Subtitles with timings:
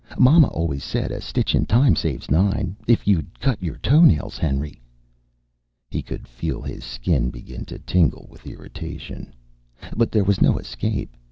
[0.17, 2.75] Mama always said a stitch in time saves nine.
[2.87, 4.81] If you'd cut your toenails, Henry...."
[5.91, 9.31] He could feel his skin begin to tingle with irritation.
[9.95, 11.15] But there was no escape.